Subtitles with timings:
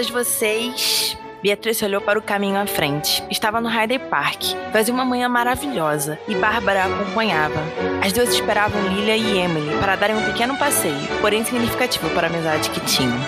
[0.00, 1.18] todas vocês.
[1.42, 3.22] Beatriz olhou para o caminho à frente.
[3.30, 4.42] Estava no Hyde Park.
[4.72, 7.60] Fazia uma manhã maravilhosa e Bárbara a acompanhava.
[8.04, 12.30] As duas esperavam Lilia e Emily para darem um pequeno passeio, porém significativo para a
[12.30, 13.18] amizade que tinham.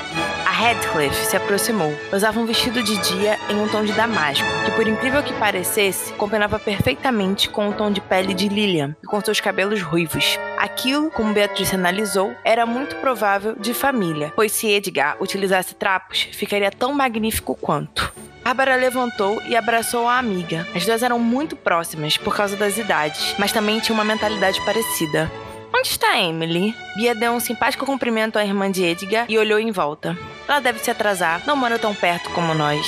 [0.53, 1.93] Radcliffe se aproximou.
[2.13, 6.13] Usava um vestido de dia em um tom de damasco, que por incrível que parecesse,
[6.13, 10.39] combinava perfeitamente com o tom de pele de Lillian e com seus cabelos ruivos.
[10.59, 16.71] Aquilo, como Beatriz analisou, era muito provável de família, pois se Edgar utilizasse trapos, ficaria
[16.71, 18.13] tão magnífico quanto.
[18.45, 20.67] Bárbara levantou e abraçou a amiga.
[20.75, 25.31] As duas eram muito próximas por causa das idades, mas também tinham uma mentalidade parecida.
[25.83, 26.77] Onde está Emily?
[26.95, 30.17] Bia deu um simpático cumprimento à irmã de Edgar e olhou em volta.
[30.47, 32.87] Ela deve se atrasar, não mora tão perto como nós.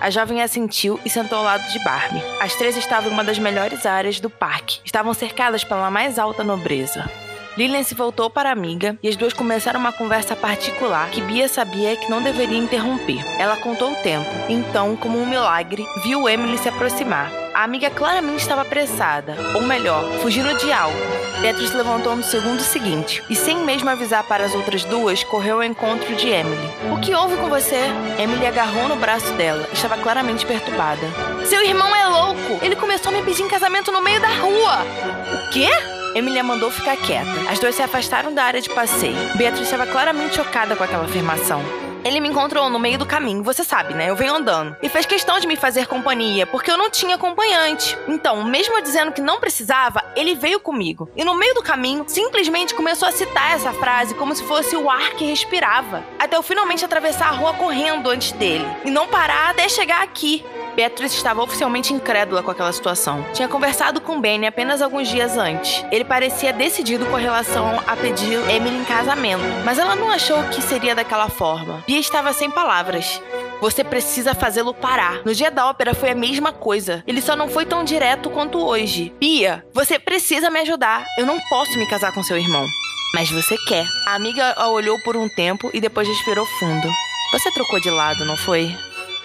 [0.00, 2.22] A jovem assentiu e sentou ao lado de Barbie.
[2.40, 4.78] As três estavam em uma das melhores áreas do parque.
[4.84, 7.10] Estavam cercadas pela mais alta nobreza.
[7.58, 11.48] Lilian se voltou para a amiga e as duas começaram uma conversa particular que Bia
[11.48, 13.24] sabia que não deveria interromper.
[13.40, 14.30] Ela contou o tempo.
[14.48, 17.45] Então, como um milagre, viu Emily se aproximar.
[17.56, 20.94] A amiga claramente estava apressada, ou melhor, fugindo de algo.
[21.40, 25.64] Beatriz levantou no segundo seguinte e, sem mesmo avisar para as outras duas, correu ao
[25.64, 26.70] encontro de Emily.
[26.92, 27.80] O que houve com você?
[28.18, 29.66] Emily agarrou no braço dela.
[29.72, 31.00] Estava claramente perturbada.
[31.46, 32.62] Seu irmão é louco!
[32.62, 34.84] Ele começou a me pedir em casamento no meio da rua!
[35.32, 35.70] O quê?
[36.14, 37.50] Emily mandou ficar quieta.
[37.50, 39.16] As duas se afastaram da área de passeio.
[39.34, 41.85] Beatriz estava claramente chocada com aquela afirmação.
[42.06, 44.08] Ele me encontrou no meio do caminho, você sabe, né?
[44.08, 44.76] Eu venho andando.
[44.80, 47.98] E fez questão de me fazer companhia, porque eu não tinha acompanhante.
[48.06, 51.10] Então, mesmo dizendo que não precisava, ele veio comigo.
[51.16, 54.88] E no meio do caminho, simplesmente começou a citar essa frase como se fosse o
[54.88, 56.04] ar que respirava.
[56.16, 58.64] Até eu finalmente atravessar a rua correndo antes dele.
[58.84, 60.44] E não parar até chegar aqui.
[60.76, 63.24] Beatriz estava oficialmente incrédula com aquela situação.
[63.32, 65.82] Tinha conversado com Benny apenas alguns dias antes.
[65.90, 70.60] Ele parecia decidido com relação a pedir Emily em casamento, mas ela não achou que
[70.60, 71.82] seria daquela forma.
[71.86, 73.22] Bia estava sem palavras.
[73.58, 75.22] Você precisa fazê-lo parar.
[75.24, 77.02] No dia da ópera foi a mesma coisa.
[77.06, 79.14] Ele só não foi tão direto quanto hoje.
[79.18, 81.06] Bia, você precisa me ajudar.
[81.18, 82.66] Eu não posso me casar com seu irmão.
[83.14, 83.86] Mas você quer.
[84.06, 86.88] A amiga a olhou por um tempo e depois respirou fundo.
[87.32, 88.76] Você trocou de lado, não foi?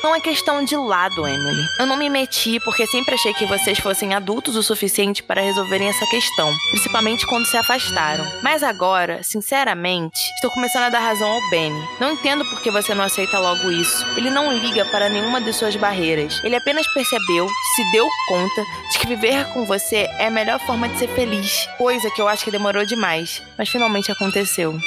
[0.03, 1.63] Não é questão de lado, Emily.
[1.79, 5.87] Eu não me meti porque sempre achei que vocês fossem adultos o suficiente para resolverem
[5.87, 8.25] essa questão, principalmente quando se afastaram.
[8.41, 11.87] Mas agora, sinceramente, estou começando a dar razão ao Benny.
[11.99, 14.03] Não entendo por que você não aceita logo isso.
[14.17, 16.41] Ele não liga para nenhuma de suas barreiras.
[16.43, 20.89] Ele apenas percebeu, se deu conta de que viver com você é a melhor forma
[20.89, 24.79] de ser feliz, coisa que eu acho que demorou demais, mas finalmente aconteceu.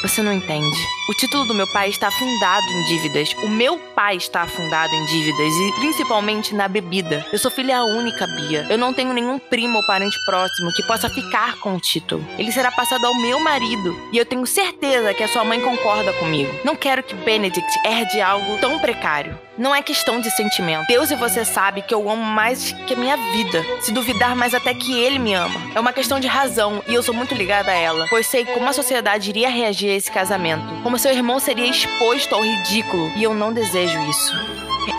[0.00, 0.78] Você não entende.
[1.08, 3.32] O título do meu pai está afundado em dívidas.
[3.42, 7.26] O meu pai está afundado em dívidas e principalmente na bebida.
[7.32, 8.64] Eu sou filha única, Bia.
[8.70, 12.24] Eu não tenho nenhum primo ou parente próximo que possa ficar com o título.
[12.38, 16.12] Ele será passado ao meu marido e eu tenho certeza que a sua mãe concorda
[16.12, 16.54] comigo.
[16.64, 19.47] Não quero que Benedict herde algo tão precário.
[19.58, 20.86] Não é questão de sentimento.
[20.86, 23.64] Deus e você sabe que eu amo mais que a minha vida.
[23.80, 25.60] Se duvidar mais até que ele me ama.
[25.74, 28.68] É uma questão de razão e eu sou muito ligada a ela, pois sei como
[28.68, 30.62] a sociedade iria reagir a esse casamento.
[30.84, 34.32] Como seu irmão seria exposto ao ridículo e eu não desejo isso.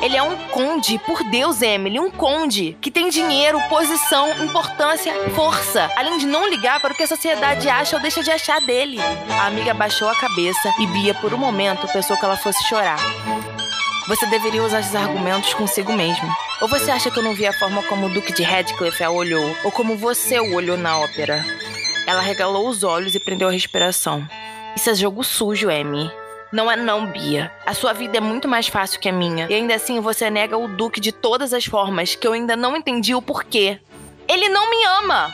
[0.01, 5.89] Ele é um conde, por Deus, Emily, um conde que tem dinheiro, posição, importância, força,
[5.95, 8.99] além de não ligar para o que a sociedade acha ou deixa de achar dele.
[9.39, 12.99] A amiga baixou a cabeça e Bia, por um momento, pensou que ela fosse chorar.
[14.09, 16.27] Você deveria usar esses argumentos consigo mesmo.
[16.59, 19.11] Ou você acha que eu não vi a forma como o Duque de Radcliffe a
[19.11, 21.45] olhou, ou como você o olhou na ópera?
[22.07, 24.27] Ela regalou os olhos e prendeu a respiração.
[24.75, 26.11] Isso é jogo sujo, Amy.
[26.51, 27.51] Não é não, Bia.
[27.67, 29.45] A sua vida é muito mais fácil que a minha.
[29.47, 32.75] E ainda assim você nega o Duque de todas as formas, que eu ainda não
[32.75, 33.79] entendi o porquê.
[34.27, 35.31] Ele não me ama!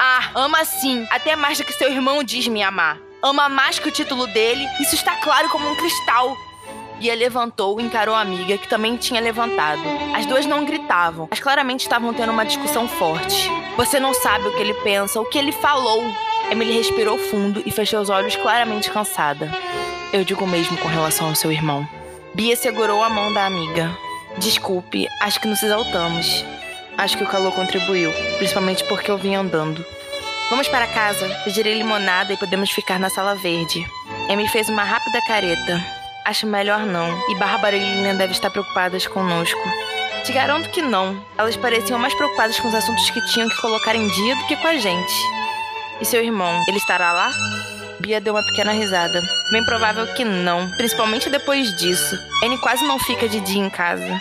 [0.00, 1.06] Ah, ama sim.
[1.12, 2.98] Até mais do que seu irmão diz me amar.
[3.22, 4.66] Ama mais que o título dele.
[4.80, 6.36] Isso está claro como um cristal.
[6.98, 9.82] Bia levantou e encarou a amiga, que também tinha levantado.
[10.14, 13.50] As duas não gritavam, mas claramente estavam tendo uma discussão forte.
[13.76, 16.02] Você não sabe o que ele pensa, o que ele falou.
[16.50, 19.50] Emily respirou fundo e fechou os olhos claramente cansada.
[20.12, 21.86] Eu digo o mesmo com relação ao seu irmão.
[22.34, 23.90] Bia segurou a mão da amiga.
[24.38, 26.44] Desculpe, acho que nos exaltamos.
[26.96, 29.84] Acho que o calor contribuiu, principalmente porque eu vim andando.
[30.48, 33.84] Vamos para casa, pedirei limonada e podemos ficar na sala verde.
[34.28, 35.95] Emily fez uma rápida careta.
[36.26, 37.08] Acho melhor não.
[37.30, 39.60] E Bárbara e Lilian devem estar preocupadas conosco.
[40.24, 41.24] Te garanto que não.
[41.38, 44.56] Elas pareciam mais preocupadas com os assuntos que tinham que colocar em dia do que
[44.56, 45.14] com a gente.
[46.00, 47.32] E seu irmão, ele estará lá?
[48.00, 49.22] Bia deu uma pequena risada.
[49.52, 52.18] Bem provável que não, principalmente depois disso.
[52.42, 54.20] Anne quase não fica de dia em casa.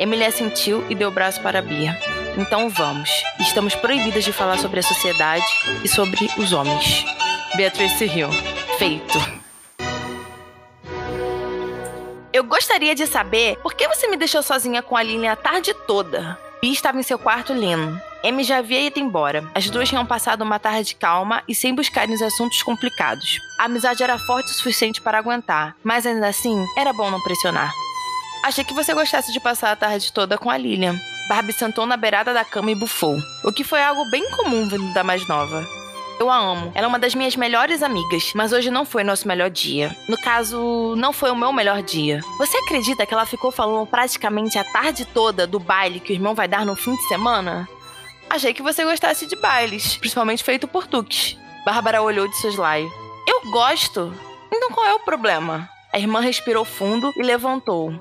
[0.00, 1.96] Emily assentiu e deu o braço para Bia.
[2.36, 3.10] Então vamos.
[3.38, 5.44] Estamos proibidas de falar sobre a sociedade
[5.84, 7.04] e sobre os homens.
[7.54, 8.30] Beatrice riu.
[8.78, 9.33] Feito.
[12.44, 15.72] Eu gostaria de saber por que você me deixou sozinha com a Lilian a tarde
[15.72, 16.38] toda.
[16.60, 17.98] Bia estava em seu quarto lendo.
[18.22, 19.50] Amy já havia ido embora.
[19.54, 23.38] As duas tinham passado uma tarde calma e sem buscarem os assuntos complicados.
[23.58, 27.72] A amizade era forte o suficiente para aguentar, mas ainda assim, era bom não pressionar.
[28.44, 31.00] Achei que você gostasse de passar a tarde toda com a Lilian.
[31.30, 34.92] Barbie sentou na beirada da cama e bufou, o que foi algo bem comum vindo
[34.92, 35.66] da mais nova.
[36.18, 36.72] Eu a amo.
[36.74, 39.94] Ela é uma das minhas melhores amigas, mas hoje não foi nosso melhor dia.
[40.08, 42.20] No caso, não foi o meu melhor dia.
[42.38, 46.34] Você acredita que ela ficou falando praticamente a tarde toda do baile que o irmão
[46.34, 47.68] vai dar no fim de semana?
[48.30, 51.36] Achei que você gostasse de bailes, principalmente feito por Tux.
[51.64, 52.90] Bárbara olhou de soslaio.
[53.26, 54.14] Eu gosto.
[54.52, 55.68] Então qual é o problema?
[55.92, 57.94] A irmã respirou fundo e levantou.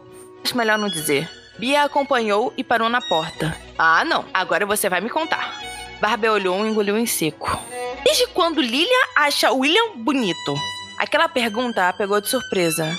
[0.43, 1.29] Acho melhor não dizer.
[1.57, 3.55] Bia acompanhou e parou na porta.
[3.77, 4.25] Ah, não.
[4.33, 5.72] Agora você vai me contar.
[6.03, 7.57] Barbie olhou e engoliu em seco.
[8.03, 10.53] Desde quando Lilian acha William bonito?
[10.99, 12.93] Aquela pergunta a pegou de surpresa.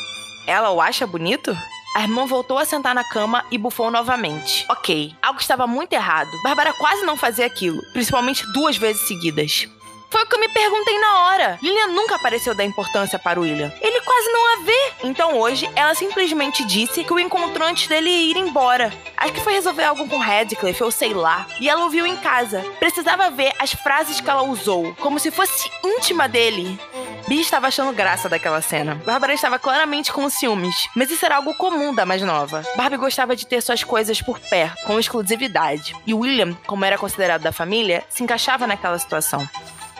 [0.46, 1.54] Ela o acha bonito?
[1.94, 4.64] A irmã voltou a sentar na cama e bufou novamente.
[4.70, 6.30] Ok, algo estava muito errado.
[6.42, 9.68] Bárbara quase não fazia aquilo, principalmente duas vezes seguidas.
[10.14, 11.58] Foi o que eu me perguntei na hora.
[11.60, 13.72] Lilian nunca pareceu dar importância para o William.
[13.80, 14.92] Ele quase não a vê.
[15.02, 18.92] Então hoje, ela simplesmente disse que o encontrou antes dele ir embora.
[19.16, 21.48] Acho que foi resolver algo com Radcliffe, ou sei lá.
[21.60, 22.64] E ela ouviu em casa.
[22.78, 26.78] Precisava ver as frases que ela usou, como se fosse íntima dele.
[27.26, 28.94] Bia estava achando graça daquela cena.
[29.04, 32.62] Bárbara estava claramente com ciúmes, mas isso era algo comum da mais nova.
[32.76, 35.96] Barbie gostava de ter suas coisas por perto, com exclusividade.
[36.06, 39.48] E William, como era considerado da família, se encaixava naquela situação.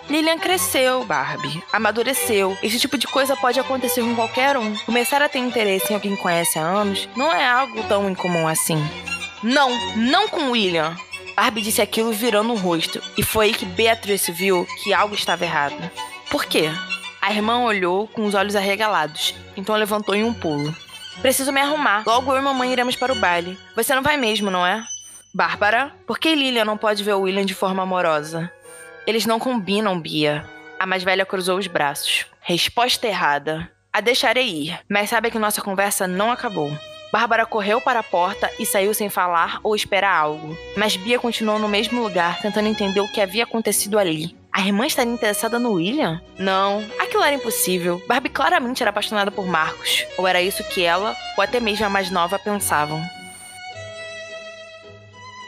[0.08, 1.62] Lilian cresceu, Barbie.
[1.72, 2.56] Amadureceu.
[2.62, 4.76] Esse tipo de coisa pode acontecer com qualquer um.
[4.84, 8.46] Começar a ter interesse em alguém que conhece há anos não é algo tão incomum
[8.46, 8.78] assim.
[9.42, 10.96] Não, não com William.
[11.36, 15.44] Barbie disse aquilo virando o rosto, e foi aí que Beatrice viu que algo estava
[15.44, 15.90] errado.
[16.30, 16.70] Por quê?
[17.20, 20.74] A irmã olhou com os olhos arregalados, então levantou em um pulo.
[21.20, 22.04] Preciso me arrumar.
[22.06, 23.58] Logo eu e mamãe iremos para o baile.
[23.74, 24.84] Você não vai mesmo, não é?
[25.32, 28.52] Bárbara, por que Lilian não pode ver o William de forma amorosa?
[29.06, 30.44] Eles não combinam, Bia.
[30.78, 32.26] A mais velha cruzou os braços.
[32.40, 33.70] Resposta errada.
[33.92, 36.72] A deixarei ir, mas sabe que nossa conversa não acabou.
[37.12, 40.58] Bárbara correu para a porta e saiu sem falar ou esperar algo.
[40.76, 44.36] Mas Bia continuou no mesmo lugar, tentando entender o que havia acontecido ali.
[44.52, 46.20] A irmã estaria interessada no William?
[46.38, 48.02] Não, aquilo era impossível.
[48.08, 50.04] Barbie claramente era apaixonada por Marcos.
[50.16, 53.00] Ou era isso que ela, ou até mesmo a mais nova, pensavam.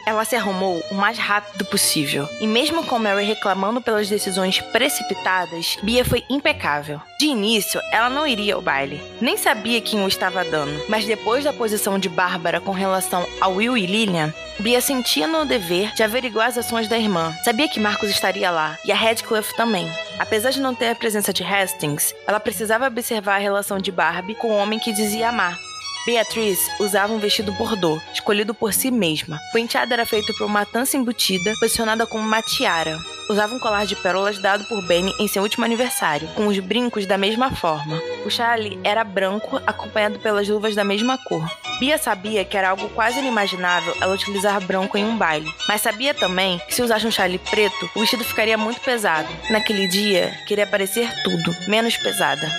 [0.07, 2.29] Ela se arrumou o mais rápido possível.
[2.39, 7.01] E mesmo com Mary reclamando pelas decisões precipitadas, Bia foi impecável.
[7.19, 9.01] De início, ela não iria ao baile.
[9.19, 10.81] Nem sabia quem o estava dando.
[10.87, 15.43] Mas depois da posição de Bárbara com relação a Will e Lilian, Bia sentia no
[15.43, 17.35] dever de averiguar as ações da irmã.
[17.43, 19.91] Sabia que Marcos estaria lá, e a Radcliffe também.
[20.17, 24.35] Apesar de não ter a presença de Hastings, ela precisava observar a relação de Barbie
[24.35, 25.66] com o homem que dizia amar.
[26.07, 29.37] Beatriz usava um vestido bordô, escolhido por si mesma.
[29.49, 32.97] O penteado era feito por uma tança embutida, posicionada como uma tiara.
[33.29, 37.05] Usava um colar de pérolas dado por Benny em seu último aniversário, com os brincos
[37.05, 38.01] da mesma forma.
[38.25, 41.45] O chale era branco, acompanhado pelas luvas da mesma cor.
[41.77, 46.13] Bia sabia que era algo quase inimaginável ela utilizar branco em um baile, mas sabia
[46.13, 49.27] também que se usasse um chale preto, o vestido ficaria muito pesado.
[49.49, 52.49] Naquele dia, queria parecer tudo, menos pesada.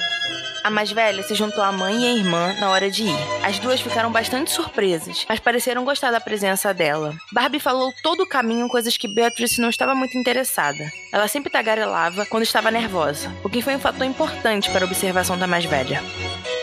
[0.65, 3.17] A mais velha se juntou à mãe e à irmã na hora de ir.
[3.43, 7.15] As duas ficaram bastante surpresas, mas pareceram gostar da presença dela.
[7.33, 10.91] Barbie falou todo o caminho coisas que Beatrice não estava muito interessada.
[11.13, 15.39] Ela sempre tagarelava quando estava nervosa, o que foi um fator importante para a observação
[15.39, 16.03] da mais velha.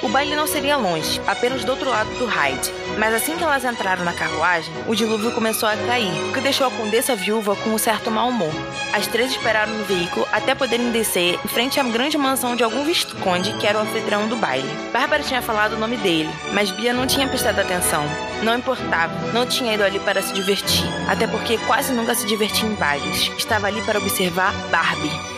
[0.03, 2.71] O baile não seria longe, apenas do outro lado do Hyde.
[2.97, 6.67] Mas assim que elas entraram na carruagem, o dilúvio começou a cair, o que deixou
[6.67, 8.53] a condessa viúva com um certo mau humor.
[8.93, 12.85] As três esperaram no veículo até poderem descer em frente à grande mansão de algum
[12.85, 14.69] visconde que era o anfitrião do baile.
[14.93, 18.05] Bárbara tinha falado o nome dele, mas Bia não tinha prestado atenção.
[18.43, 22.67] Não importava, não tinha ido ali para se divertir, até porque quase nunca se divertia
[22.67, 23.31] em bailes.
[23.37, 25.34] Estava ali para observar Barbie.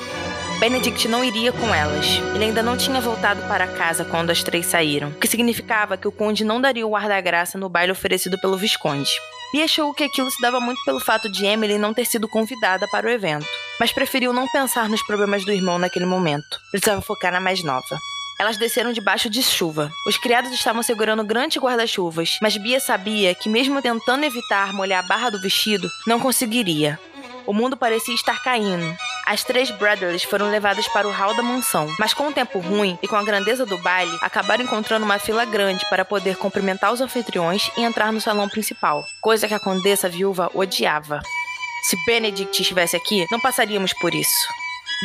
[0.60, 2.20] Benedict não iria com elas.
[2.34, 6.08] Ele ainda não tinha voltado para casa quando as três saíram, o que significava que
[6.08, 9.12] o conde não daria o ar da graça no baile oferecido pelo visconde.
[9.54, 12.88] E achou que aquilo se dava muito pelo fato de Emily não ter sido convidada
[12.88, 13.46] para o evento,
[13.80, 16.60] mas preferiu não pensar nos problemas do irmão naquele momento.
[16.72, 18.00] Precisava focar na mais nova.
[18.40, 19.92] Elas desceram debaixo de chuva.
[20.08, 25.08] Os criados estavam segurando grandes guarda-chuvas, mas Bia sabia que, mesmo tentando evitar molhar a
[25.08, 27.00] barra do vestido, não conseguiria.
[27.48, 28.94] O mundo parecia estar caindo.
[29.26, 33.00] As três Bradleys foram levadas para o hall da mansão, mas com o tempo ruim
[33.02, 37.00] e com a grandeza do baile, acabaram encontrando uma fila grande para poder cumprimentar os
[37.00, 41.22] anfitriões e entrar no salão principal, coisa que a condessa viúva odiava.
[41.84, 44.48] Se Benedict estivesse aqui, não passaríamos por isso.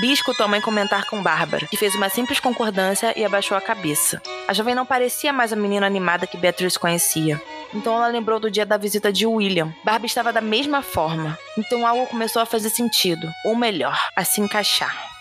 [0.00, 3.60] Bia escutou a mãe comentar com Bárbara, que fez uma simples concordância e abaixou a
[3.60, 4.20] cabeça.
[4.48, 7.40] A jovem não parecia mais a menina animada que Beatrice conhecia.
[7.74, 9.74] Então ela lembrou do dia da visita de William.
[9.84, 11.38] Barbie estava da mesma forma.
[11.56, 15.12] Então algo começou a fazer sentido, ou melhor, a se encaixar.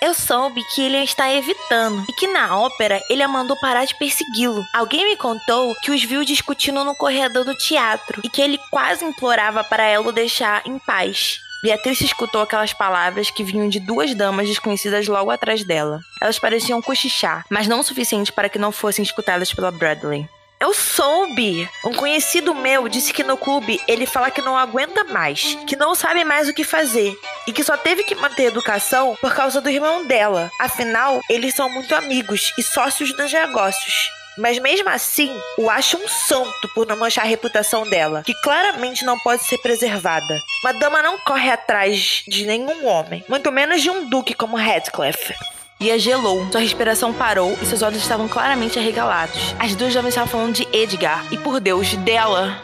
[0.00, 3.94] Eu soube que ele está evitando e que na ópera ele a mandou parar de
[3.98, 4.62] persegui-lo.
[4.74, 9.04] Alguém me contou que os viu discutindo no corredor do teatro e que ele quase
[9.04, 11.40] implorava para ela o deixar em paz.
[11.62, 16.00] Beatriz escutou aquelas palavras que vinham de duas damas desconhecidas logo atrás dela.
[16.20, 20.28] Elas pareciam cochichar, mas não o suficiente para que não fossem escutadas pela Bradley.
[20.58, 21.68] Eu soube!
[21.84, 25.94] Um conhecido meu disse que no clube ele fala que não aguenta mais, que não
[25.94, 27.14] sabe mais o que fazer
[27.46, 30.50] e que só teve que manter educação por causa do irmão dela.
[30.58, 34.08] Afinal, eles são muito amigos e sócios nos negócios.
[34.38, 39.04] Mas mesmo assim, o acha um santo por não manchar a reputação dela, que claramente
[39.04, 40.40] não pode ser preservada.
[40.62, 45.34] Uma dama não corre atrás de nenhum homem, muito menos de um duque como Radcliffe.
[45.78, 49.54] Bia gelou, sua respiração parou e seus olhos estavam claramente arregalados.
[49.58, 52.62] As duas jovens estavam falando de Edgar e, por Deus, dela.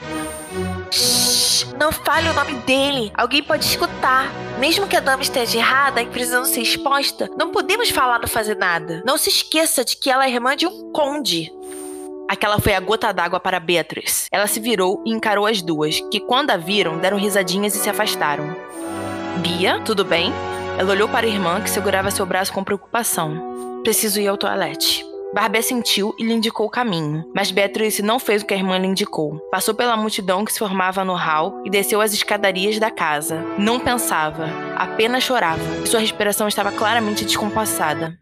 [0.90, 3.12] Shhh, não fale o nome dele.
[3.14, 4.30] Alguém pode escutar.
[4.58, 8.56] Mesmo que a dama esteja errada e precisando ser exposta, não podemos falar não fazer
[8.56, 9.02] nada.
[9.04, 11.52] Não se esqueça de que ela é irmã de um conde.
[12.32, 14.26] Aquela foi a gota d'água para Beatriz.
[14.32, 17.90] Ela se virou e encarou as duas, que quando a viram, deram risadinhas e se
[17.90, 18.56] afastaram.
[19.42, 20.32] Bia, tudo bem?
[20.78, 23.82] Ela olhou para a irmã, que segurava seu braço com preocupação.
[23.84, 25.04] Preciso ir ao toalete.
[25.34, 28.78] Barbie sentiu e lhe indicou o caminho, mas Beatrice não fez o que a irmã
[28.78, 29.36] lhe indicou.
[29.50, 33.44] Passou pela multidão que se formava no hall e desceu as escadarias da casa.
[33.58, 38.18] Não pensava, apenas chorava, sua respiração estava claramente descompassada.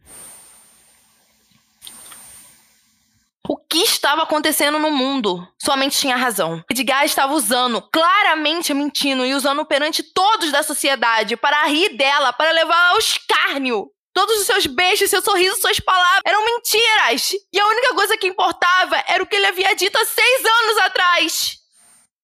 [3.52, 5.44] O que estava acontecendo no mundo?
[5.60, 6.64] Sua mente tinha razão.
[6.70, 12.52] Edgar estava usando, claramente mentindo e usando perante todos da sociedade para rir dela, para
[12.52, 13.88] levá-la ao escárnio.
[14.14, 17.32] Todos os seus beijos, seu sorriso, suas palavras eram mentiras.
[17.52, 20.78] E a única coisa que importava era o que ele havia dito há seis anos
[20.78, 21.56] atrás.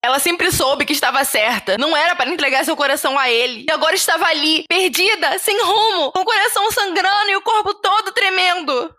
[0.04, 1.76] Ela sempre soube que estava certa.
[1.76, 3.66] Não era para entregar seu coração a ele.
[3.68, 8.12] E agora estava ali, perdida, sem rumo, com o coração sangrando e o corpo todo
[8.12, 8.94] tremendo.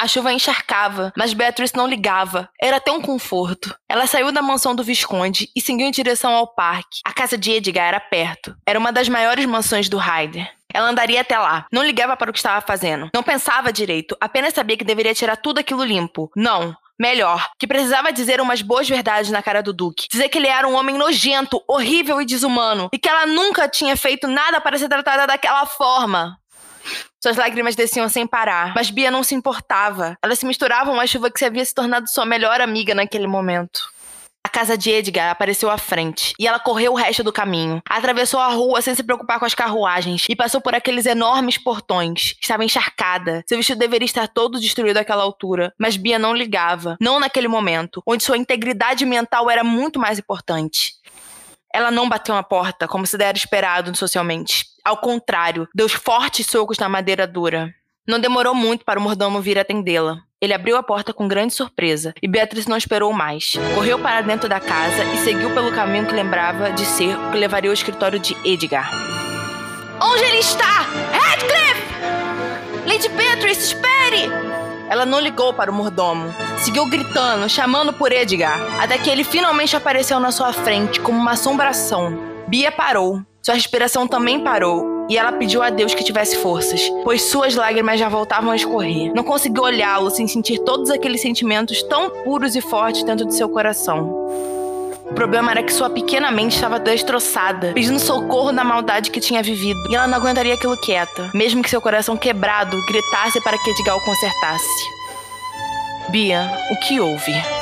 [0.00, 2.48] A chuva encharcava, mas Beatrice não ligava.
[2.58, 3.76] Era até um conforto.
[3.86, 7.00] Ela saiu da mansão do Visconde e seguiu em direção ao parque.
[7.04, 8.56] A casa de Edgar era perto.
[8.66, 10.50] Era uma das maiores mansões do Ryder.
[10.72, 11.66] Ela andaria até lá.
[11.70, 13.10] Não ligava para o que estava fazendo.
[13.12, 14.16] Não pensava direito.
[14.18, 16.30] Apenas sabia que deveria tirar tudo aquilo limpo.
[16.34, 16.74] Não.
[16.98, 20.06] Melhor, que precisava dizer umas boas verdades na cara do Duque.
[20.10, 22.90] Dizer que ele era um homem nojento, horrível e desumano.
[22.92, 26.38] E que ela nunca tinha feito nada para ser tratada daquela forma.
[27.22, 30.16] Suas lágrimas desciam sem parar, mas Bia não se importava.
[30.22, 33.82] Elas se misturavam à chuva que se havia se tornado sua melhor amiga naquele momento.
[34.42, 37.82] A casa de Edgar apareceu à frente e ela correu o resto do caminho.
[37.86, 42.36] Atravessou a rua sem se preocupar com as carruagens e passou por aqueles enormes portões.
[42.40, 43.44] Estava encharcada.
[43.46, 46.96] Seu vestido deveria estar todo destruído àquela altura, mas Bia não ligava.
[46.98, 50.94] Não naquele momento, onde sua integridade mental era muito mais importante.
[51.70, 54.69] Ela não bateu na porta, como se dera esperado socialmente.
[54.84, 57.72] Ao contrário, deu fortes socos na madeira dura.
[58.06, 60.18] Não demorou muito para o mordomo vir atendê-la.
[60.40, 63.52] Ele abriu a porta com grande surpresa e Beatriz não esperou mais.
[63.74, 67.38] Correu para dentro da casa e seguiu pelo caminho que lembrava de ser o que
[67.38, 68.90] levaria ao escritório de Edgar.
[70.02, 70.86] Onde ele está?
[71.12, 71.90] Radcliffe!
[72.86, 74.30] Lady Beatrice, espere!
[74.88, 76.34] Ela não ligou para o mordomo.
[76.58, 81.32] Seguiu gritando, chamando por Edgar, até que ele finalmente apareceu na sua frente como uma
[81.32, 82.18] assombração.
[82.48, 83.22] Bia parou.
[83.42, 87.98] Sua respiração também parou e ela pediu a Deus que tivesse forças, pois suas lágrimas
[87.98, 89.12] já voltavam a escorrer.
[89.14, 93.48] Não conseguiu olhá-lo sem sentir todos aqueles sentimentos tão puros e fortes dentro de seu
[93.48, 94.08] coração.
[95.10, 99.42] O problema era que sua pequena mente estava destroçada, pedindo socorro da maldade que tinha
[99.42, 103.70] vivido, e ela não aguentaria aquilo quieta, mesmo que seu coração quebrado gritasse para que
[103.70, 104.84] Edgar o consertasse.
[106.10, 107.59] Bia, o que houve?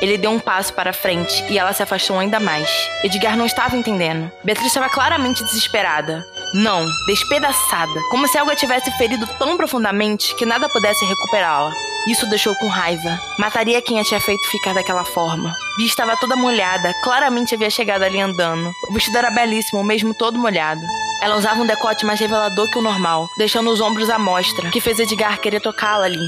[0.00, 2.68] Ele deu um passo para frente e ela se afastou ainda mais.
[3.02, 4.30] Edgar não estava entendendo.
[4.44, 6.24] Beatriz estava claramente desesperada.
[6.54, 11.72] Não, despedaçada, como se algo a tivesse ferido tão profundamente que nada pudesse recuperá-la.
[12.06, 13.18] Isso deixou com raiva.
[13.38, 15.54] Mataria quem a tinha feito ficar daquela forma.
[15.76, 18.72] Bia estava toda molhada, claramente havia chegado ali andando.
[18.88, 20.80] O vestido era belíssimo, mesmo todo molhado.
[21.20, 24.80] Ela usava um decote mais revelador que o normal, deixando os ombros à mostra, que
[24.80, 26.26] fez Edgar querer tocá-la ali.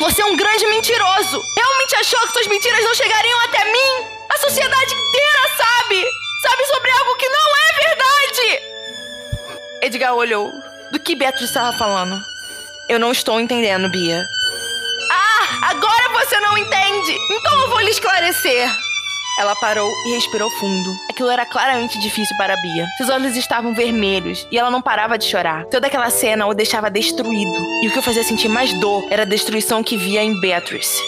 [0.00, 1.42] Você é um grande mentiroso!
[1.56, 4.06] Realmente achou que suas mentiras não chegariam até mim?
[4.30, 6.04] A sociedade inteira sabe!
[6.42, 8.62] Sabe sobre algo que não é verdade!
[9.82, 10.52] Edgar olhou.
[10.90, 12.22] Do que Beatriz estava falando?
[12.88, 14.26] Eu não estou entendendo, Bia.
[15.10, 17.18] Ah, agora você não entende!
[17.30, 18.70] Então eu vou lhe esclarecer.
[19.36, 20.96] Ela parou e respirou fundo.
[21.10, 22.86] Aquilo era claramente difícil para Bia.
[22.96, 25.64] Seus olhos estavam vermelhos e ela não parava de chorar.
[25.66, 27.58] Toda aquela cena o deixava destruído.
[27.82, 31.02] E o que o fazia sentir mais dor era a destruição que via em Beatrice.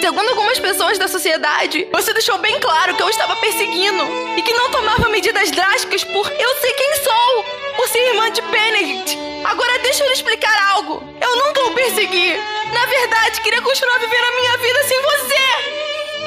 [0.00, 4.04] Segundo algumas pessoas da sociedade, você deixou bem claro que eu estava perseguindo
[4.36, 7.44] e que não tomava medidas drásticas por eu sei quem sou,
[7.76, 9.18] por ser irmã de Benedict.
[9.44, 11.02] Agora deixa eu lhe explicar algo.
[11.20, 12.36] Eu nunca o persegui.
[12.72, 15.81] Na verdade, queria continuar vivendo a minha vida sem você.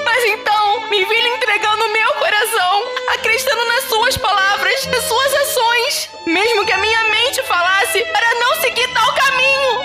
[0.06, 2.84] Mas então, me vi lhe entregando meu coração,
[3.16, 8.62] acreditando nas suas palavras, nas suas ações, mesmo que a minha mente falasse para não
[8.62, 9.80] seguir tal caminho.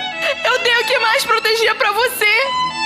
[0.44, 2.44] Eu tenho que mais proteger para você.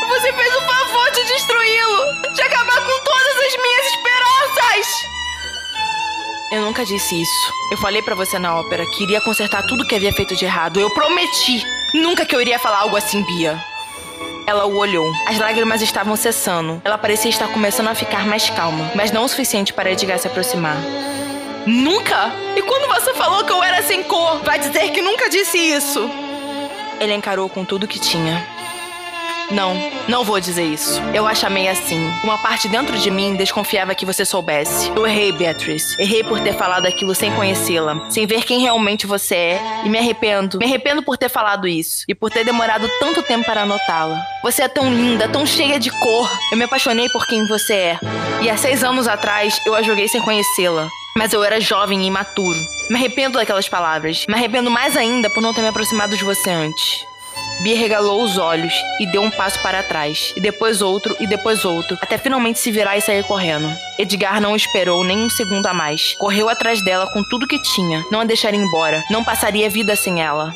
[0.08, 5.14] Você fez o favor de destruí-lo, de acabar com todas as minhas esperanças.
[6.52, 7.52] Eu nunca disse isso.
[7.72, 10.78] Eu falei para você na ópera que iria consertar tudo que havia feito de errado.
[10.78, 11.64] Eu prometi.
[11.92, 13.73] Nunca que eu iria falar algo assim, Bia.
[14.46, 15.10] Ela o olhou.
[15.26, 16.80] As lágrimas estavam cessando.
[16.84, 20.26] Ela parecia estar começando a ficar mais calma, mas não o suficiente para Edgar se
[20.26, 20.76] aproximar.
[21.66, 22.30] Nunca?
[22.54, 26.10] E quando você falou que eu era sem cor, vai dizer que nunca disse isso?
[27.00, 28.46] Ele encarou com tudo que tinha.
[29.50, 29.74] Não,
[30.08, 31.00] não vou dizer isso.
[31.12, 32.10] Eu a chamei assim.
[32.22, 34.90] Uma parte dentro de mim desconfiava que você soubesse.
[34.94, 36.00] Eu errei, Beatrice.
[36.00, 39.98] Errei por ter falado aquilo sem conhecê-la, sem ver quem realmente você é, e me
[39.98, 40.58] arrependo.
[40.58, 44.20] Me arrependo por ter falado isso e por ter demorado tanto tempo para notá-la.
[44.42, 46.30] Você é tão linda, tão cheia de cor.
[46.50, 47.98] Eu me apaixonei por quem você é.
[48.42, 50.88] E há seis anos atrás eu a joguei sem conhecê-la.
[51.16, 52.58] Mas eu era jovem e imaturo.
[52.90, 54.24] Me arrependo daquelas palavras.
[54.26, 57.06] Me arrependo mais ainda por não ter me aproximado de você antes.
[57.62, 61.64] Bia regalou os olhos e deu um passo para trás, e depois outro, e depois
[61.64, 63.68] outro, até finalmente se virar e sair correndo.
[63.98, 66.14] Edgar não esperou nem um segundo a mais.
[66.18, 70.20] Correu atrás dela com tudo que tinha, não a deixaria embora, não passaria vida sem
[70.20, 70.52] ela.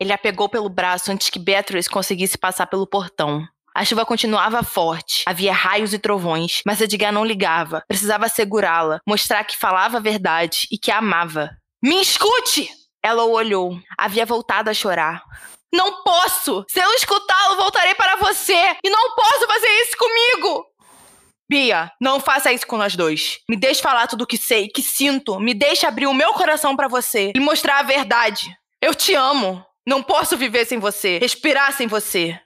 [0.00, 3.46] Ele a pegou pelo braço antes que Beatrice conseguisse passar pelo portão.
[3.74, 7.82] A chuva continuava forte, havia raios e trovões, mas Edgar não ligava.
[7.88, 11.50] Precisava segurá-la, mostrar que falava a verdade e que a amava.
[11.82, 12.83] Me escute!
[13.04, 13.78] Ela o olhou.
[13.98, 15.22] Havia voltado a chorar.
[15.70, 16.64] Não posso!
[16.70, 18.76] Se eu escutá-lo, voltarei para você!
[18.82, 20.64] E não posso fazer isso comigo!
[21.50, 23.40] Bia, não faça isso com nós dois.
[23.46, 25.38] Me deixe falar tudo o que sei, que sinto.
[25.38, 28.46] Me deixe abrir o meu coração para você e mostrar a verdade.
[28.80, 29.62] Eu te amo.
[29.86, 32.40] Não posso viver sem você, respirar sem você.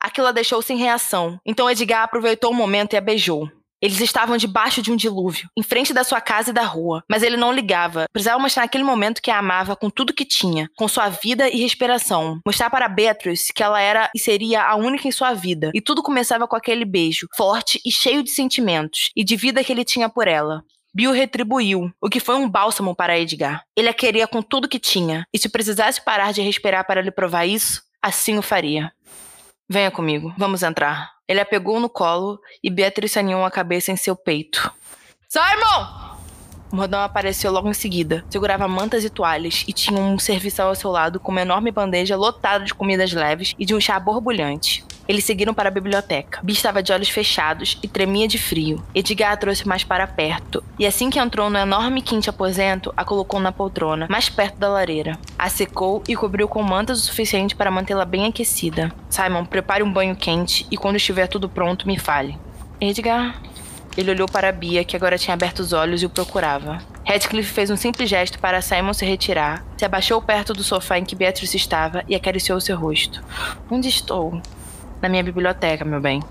[0.00, 1.38] Aquilo a deixou sem reação.
[1.46, 3.48] Então Edgar aproveitou o momento e a beijou.
[3.80, 7.22] Eles estavam debaixo de um dilúvio, em frente da sua casa e da rua, mas
[7.22, 8.06] ele não ligava.
[8.12, 11.60] Precisava mostrar naquele momento que a amava com tudo que tinha, com sua vida e
[11.60, 12.40] respiração.
[12.44, 15.70] Mostrar para Beatrice que ela era e seria a única em sua vida.
[15.74, 19.72] E tudo começava com aquele beijo, forte e cheio de sentimentos e de vida que
[19.72, 20.62] ele tinha por ela.
[20.94, 23.62] Bill retribuiu, o que foi um bálsamo para Edgar.
[23.76, 27.10] Ele a queria com tudo que tinha, e se precisasse parar de respirar para lhe
[27.10, 28.90] provar isso, assim o faria.
[29.68, 31.12] Venha comigo, vamos entrar.
[31.26, 34.72] Ele a pegou no colo e Beatriz aninhou a cabeça em seu peito.
[35.28, 36.15] Simon!
[36.72, 38.24] O Rodão apareceu logo em seguida.
[38.28, 42.16] Segurava mantas e toalhas e tinha um serviçal ao seu lado com uma enorme bandeja
[42.16, 44.84] lotada de comidas leves e de um chá borbulhante.
[45.08, 46.40] Eles seguiram para a biblioteca.
[46.42, 48.84] Bi estava de olhos fechados e tremia de frio.
[48.94, 53.04] Edgar a trouxe mais para perto, e assim que entrou no enorme quente aposento, a
[53.04, 55.16] colocou na poltrona, mais perto da lareira.
[55.38, 58.92] A secou e cobriu com mantas o suficiente para mantê-la bem aquecida.
[59.08, 62.36] Simon, prepare um banho quente e quando estiver tudo pronto, me fale.
[62.80, 63.40] Edgar.
[63.96, 66.78] Ele olhou para Bia, que agora tinha aberto os olhos e o procurava.
[67.06, 71.04] Radcliffe fez um simples gesto para Simon se retirar, se abaixou perto do sofá em
[71.04, 73.22] que Beatrice estava e acariciou seu rosto.
[73.70, 74.40] Onde estou?
[75.00, 76.22] Na minha biblioteca, meu bem.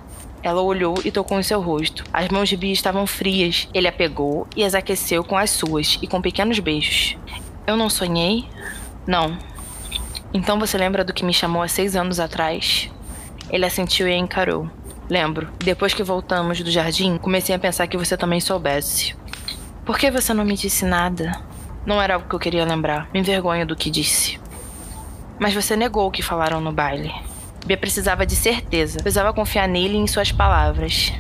[0.44, 2.04] Ela olhou e tocou em seu rosto.
[2.14, 3.68] As mãos de Bia estavam frias.
[3.74, 7.18] Ele a pegou e as aqueceu com as suas e com pequenos beijos.
[7.66, 8.48] Eu não sonhei?
[9.08, 9.36] Não.
[10.32, 12.92] Então você lembra do que me chamou há seis anos atrás?
[13.50, 14.70] Ele assentiu e a encarou.
[15.10, 15.50] Lembro.
[15.60, 19.16] Depois que voltamos do jardim, comecei a pensar que você também soubesse.
[19.86, 21.40] Por que você não me disse nada?
[21.86, 23.08] Não era algo que eu queria lembrar.
[23.14, 24.40] Me envergonho do que disse.
[25.38, 27.14] Mas você negou o que falaram no baile.
[27.66, 29.00] Bia precisava de certeza.
[29.00, 31.14] Precisava confiar nele e em suas palavras.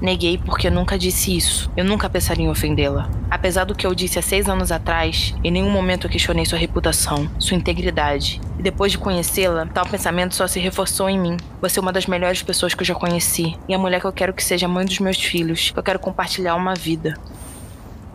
[0.00, 1.70] Neguei porque nunca disse isso.
[1.76, 3.10] Eu nunca pensaria em ofendê-la.
[3.28, 6.58] Apesar do que eu disse há seis anos atrás, em nenhum momento eu questionei sua
[6.58, 8.40] reputação, sua integridade.
[8.58, 11.36] E depois de conhecê-la, tal pensamento só se reforçou em mim.
[11.60, 13.56] Você é uma das melhores pessoas que eu já conheci.
[13.68, 15.72] E a mulher que eu quero que seja mãe dos meus filhos.
[15.74, 17.14] Eu quero compartilhar uma vida.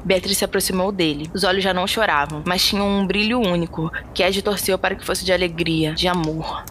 [0.05, 1.29] Beatriz se aproximou dele.
[1.33, 5.05] Os olhos já não choravam, mas tinham um brilho único, que Ed torceu para que
[5.05, 6.63] fosse de alegria, de amor.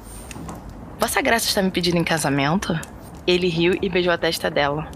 [0.98, 2.78] Vossa Graça está me pedindo em casamento?
[3.26, 4.86] Ele riu e beijou a testa dela.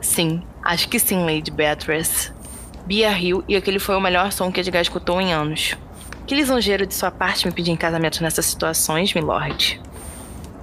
[0.00, 2.32] Sim, acho que sim, Lady Beatrice.
[2.86, 5.76] Bia riu e aquele foi o melhor som que Edgar escutou em anos.
[6.26, 9.80] Que lisonjeiro de sua parte me pedir em casamento nessas situações, milord.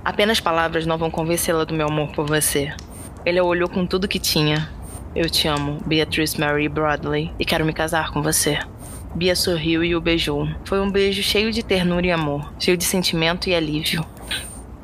[0.04, 2.74] Apenas palavras não vão convencê-la do meu amor por você.
[3.26, 4.70] Ele a olhou com tudo que tinha.
[5.16, 8.60] Eu te amo, Beatrice Mary Bradley, e quero me casar com você.
[9.16, 10.48] Bia sorriu e o beijou.
[10.66, 14.06] Foi um beijo cheio de ternura e amor, cheio de sentimento e alívio.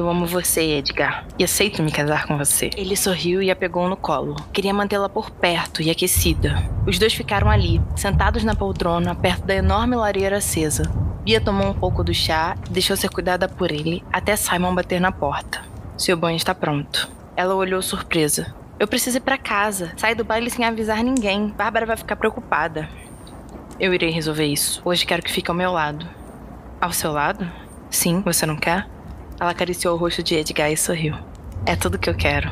[0.02, 2.72] Eu amo você, Edgar, e aceito me casar com você.
[2.76, 4.36] Ele sorriu e a pegou no colo.
[4.52, 6.58] Queria mantê-la por perto e aquecida.
[6.88, 10.92] Os dois ficaram ali, sentados na poltrona, perto da enorme lareira acesa.
[11.24, 15.00] Bia tomou um pouco do chá e deixou ser cuidada por ele até Simon bater
[15.00, 15.62] na porta.
[15.96, 17.08] Seu banho está pronto.
[17.36, 18.56] Ela olhou surpresa.
[18.80, 19.92] Eu preciso ir para casa.
[19.98, 21.50] Sai do baile sem avisar ninguém.
[21.50, 22.90] Bárbara vai ficar preocupada.
[23.80, 24.82] Eu irei resolver isso.
[24.84, 26.08] Hoje quero que fique ao meu lado.
[26.82, 27.48] Ao seu lado?
[27.92, 28.88] Sim, você não quer?
[29.42, 31.16] Ela acariciou o rosto de Edgar e sorriu.
[31.66, 32.52] É tudo que eu quero.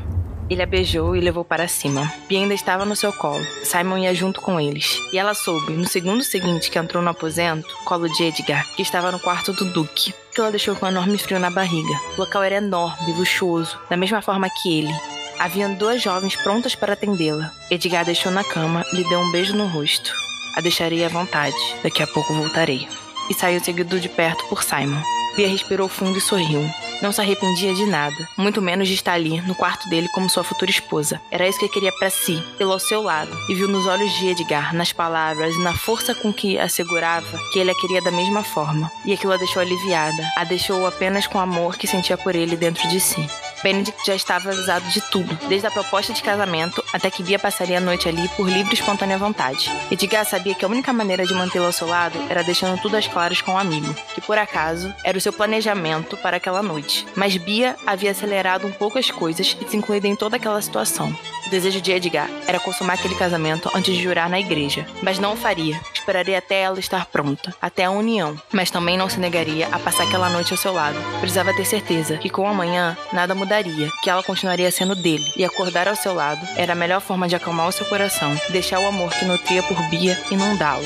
[0.49, 2.11] Ele a beijou e levou para cima.
[2.27, 3.45] Bia ainda estava no seu colo.
[3.63, 4.97] Simon ia junto com eles.
[5.13, 9.11] E ela soube, no segundo seguinte que entrou no aposento, colo de Edgar, que estava
[9.11, 11.93] no quarto do Duque, que ela deixou com um enorme frio na barriga.
[12.17, 14.93] O local era enorme, luxuoso, da mesma forma que ele.
[15.37, 17.53] Haviam duas jovens prontas para atendê-la.
[17.69, 20.11] Edgar deixou na cama e lhe deu um beijo no rosto.
[20.55, 21.55] A deixarei à vontade.
[21.83, 22.87] Daqui a pouco voltarei.
[23.29, 25.18] E saiu seguido de perto por Simon.
[25.35, 26.69] Bia respirou fundo e sorriu.
[27.01, 30.43] Não se arrependia de nada, muito menos de estar ali, no quarto dele, como sua
[30.43, 31.21] futura esposa.
[31.31, 34.27] Era isso que queria para si, pelo ao seu lado, e viu nos olhos de
[34.27, 38.43] Edgar, nas palavras e na força com que assegurava que ele a queria da mesma
[38.43, 38.91] forma.
[39.05, 42.57] E aquilo a deixou aliviada, a deixou apenas com o amor que sentia por ele
[42.57, 43.25] dentro de si.
[43.63, 47.77] Benedict já estava avisado de tudo, desde a proposta de casamento até que Bia passaria
[47.77, 49.69] a noite ali por livre e espontânea vontade.
[49.91, 53.07] Edgar sabia que a única maneira de mantê-la ao seu lado era deixando tudo às
[53.07, 57.05] claras com o um amigo, que por acaso era o seu planejamento para aquela noite.
[57.15, 61.15] Mas Bia havia acelerado um pouco as coisas e se incluído em toda aquela situação.
[61.49, 65.33] O desejo de Edgar era consumar aquele casamento antes de jurar na igreja, mas não
[65.33, 65.81] o faria.
[65.91, 70.03] Esperaria até ela estar pronta, até a união, mas também não se negaria a passar
[70.03, 70.95] aquela noite ao seu lado.
[71.19, 75.87] Precisava ter certeza que com amanhã nada mudaria, que ela continuaria sendo dele, e acordar
[75.87, 79.09] ao seu lado era a melhor forma de acalmar o seu coração, deixar o amor
[79.09, 80.85] que nutria por Bia inundá-lo.